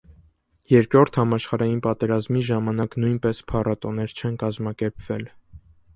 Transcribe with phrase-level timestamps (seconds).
[0.71, 5.29] Երկրորդ համաշխարհային պատերազմի ժամանակ նույնպես փառատոներ չեն կազմակերպվել։